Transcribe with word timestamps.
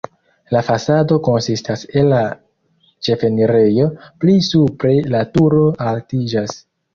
La 0.55 0.61
fasado 0.67 1.17
konsistas 1.27 1.83
el 2.01 2.09
la 2.13 2.21
ĉefenirejo, 3.09 3.87
pli 4.25 4.39
supre 4.49 4.97
la 5.17 5.23
turo 5.37 5.63
altiĝas. 5.93 6.59